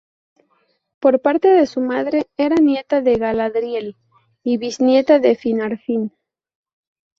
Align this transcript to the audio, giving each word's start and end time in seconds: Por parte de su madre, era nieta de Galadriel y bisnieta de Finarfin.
Por 0.99 1.21
parte 1.21 1.49
de 1.49 1.67
su 1.67 1.79
madre, 1.79 2.25
era 2.35 2.55
nieta 2.55 3.01
de 3.01 3.17
Galadriel 3.17 3.97
y 4.43 4.57
bisnieta 4.57 5.19
de 5.19 5.35
Finarfin. 5.35 6.11